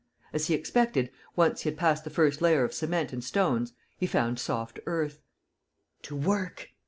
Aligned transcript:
As 0.33 0.47
he 0.47 0.55
expected, 0.55 1.11
once 1.35 1.61
he 1.61 1.69
had 1.69 1.77
passed 1.77 2.03
the 2.03 2.09
first 2.09 2.41
layer 2.41 2.63
of 2.63 2.73
cement 2.73 3.13
and 3.13 3.23
stones, 3.23 3.73
he 3.99 4.07
found 4.07 4.39
soft 4.39 4.79
earth: 4.87 5.21
"To 6.01 6.15
work!" 6.15 6.69